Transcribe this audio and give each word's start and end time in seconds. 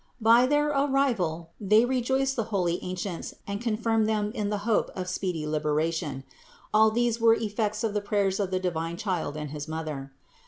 By 0.19 0.47
their 0.47 0.69
arrival 0.69 1.51
they 1.61 1.81
580 1.81 1.83
CITY 1.83 1.83
OF 1.83 1.87
GOD 1.87 1.89
rejoiced 2.17 2.35
the 2.35 2.43
holy 2.45 2.83
ancients 2.83 3.33
and 3.45 3.61
confirmed 3.61 4.09
them 4.09 4.31
in 4.31 4.49
the 4.49 4.57
hope 4.65 4.89
of 4.95 5.07
speedy 5.07 5.45
liberation. 5.45 6.23
All 6.73 6.89
these 6.89 7.19
were 7.21 7.35
effects 7.35 7.83
of 7.83 7.93
the 7.93 8.01
prayers 8.01 8.39
of 8.39 8.49
the 8.49 8.59
divine 8.59 8.97
Child 8.97 9.37
and 9.37 9.51
his 9.51 9.67
Mother. 9.67 10.11